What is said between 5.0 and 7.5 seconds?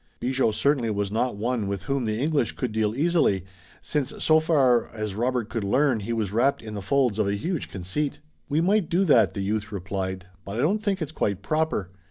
Robert could learn he was wrapped in the folds of a